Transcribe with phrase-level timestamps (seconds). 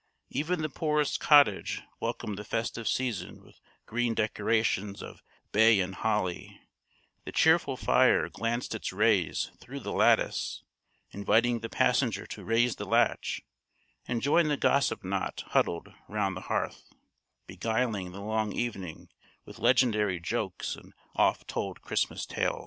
[0.31, 6.59] Even the poorest cottage welcomed the festive season with green decorations of bay and holly
[7.23, 10.63] the cheerful fire glanced its rays through the lattice,
[11.11, 13.41] inviting the passenger to raise the latch,
[14.07, 16.91] and join the gossip knot huddled round the hearth,
[17.45, 19.07] beguiling the long evening
[19.45, 22.59] with legendary jokes and oft told Christmas tales.